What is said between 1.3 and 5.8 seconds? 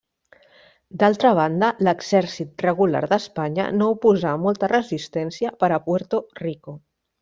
banda, l'exèrcit regular d'Espanya no oposà molta resistència per